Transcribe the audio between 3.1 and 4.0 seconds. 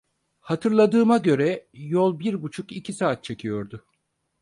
çekiyordu.